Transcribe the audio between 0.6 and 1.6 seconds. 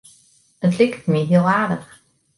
It liket my hiel